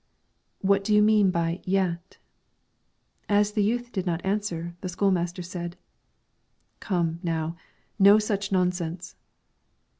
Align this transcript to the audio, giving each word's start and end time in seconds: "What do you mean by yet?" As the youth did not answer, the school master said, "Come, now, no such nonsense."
"What 0.61 0.83
do 0.83 0.95
you 0.95 1.01
mean 1.03 1.29
by 1.29 1.61
yet?" 1.63 2.17
As 3.29 3.51
the 3.51 3.61
youth 3.61 3.91
did 3.91 4.07
not 4.07 4.25
answer, 4.25 4.75
the 4.81 4.89
school 4.89 5.11
master 5.11 5.43
said, 5.43 5.77
"Come, 6.79 7.19
now, 7.21 7.55
no 7.99 8.17
such 8.17 8.51
nonsense." 8.51 9.15